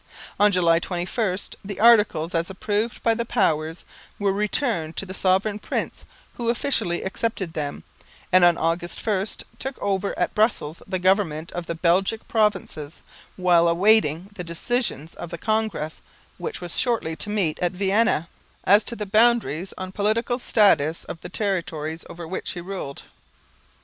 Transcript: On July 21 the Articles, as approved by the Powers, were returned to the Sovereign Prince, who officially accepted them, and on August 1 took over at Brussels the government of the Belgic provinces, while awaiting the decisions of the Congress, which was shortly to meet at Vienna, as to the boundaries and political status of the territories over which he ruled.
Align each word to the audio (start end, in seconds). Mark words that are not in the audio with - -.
On 0.39 0.51
July 0.51 0.79
21 0.79 1.37
the 1.63 1.79
Articles, 1.79 2.33
as 2.33 2.49
approved 2.49 3.03
by 3.03 3.13
the 3.13 3.23
Powers, 3.23 3.85
were 4.17 4.33
returned 4.33 4.97
to 4.97 5.05
the 5.05 5.13
Sovereign 5.13 5.59
Prince, 5.59 6.05
who 6.37 6.49
officially 6.49 7.03
accepted 7.03 7.53
them, 7.53 7.83
and 8.31 8.43
on 8.43 8.57
August 8.57 9.05
1 9.05 9.27
took 9.59 9.77
over 9.79 10.17
at 10.17 10.33
Brussels 10.33 10.81
the 10.87 10.97
government 10.97 11.51
of 11.51 11.67
the 11.67 11.75
Belgic 11.75 12.27
provinces, 12.27 13.03
while 13.35 13.67
awaiting 13.67 14.31
the 14.33 14.43
decisions 14.43 15.13
of 15.13 15.29
the 15.29 15.37
Congress, 15.37 16.01
which 16.39 16.61
was 16.61 16.79
shortly 16.79 17.15
to 17.17 17.29
meet 17.29 17.59
at 17.59 17.71
Vienna, 17.73 18.27
as 18.63 18.83
to 18.83 18.95
the 18.95 19.05
boundaries 19.05 19.71
and 19.77 19.93
political 19.93 20.39
status 20.39 21.03
of 21.03 21.21
the 21.21 21.29
territories 21.29 22.05
over 22.09 22.27
which 22.27 22.53
he 22.53 22.59
ruled. 22.61 23.03